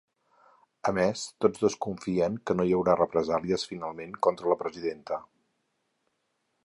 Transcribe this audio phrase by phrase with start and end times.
[0.91, 5.21] A més, tots dos confien que no hi haurà represàlies finalment contra la presidenta.